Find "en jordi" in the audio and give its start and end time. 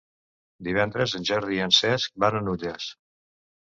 1.21-1.55